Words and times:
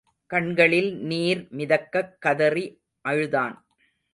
கண்களில் 0.31 0.97
நீர் 1.03 1.47
மிதக்கக் 1.51 2.13
கதறி 2.19 2.65
அழுதான். 3.05 3.55